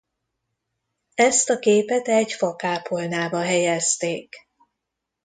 [1.15, 4.35] Ezt a képet egy fakápolnába helyezték.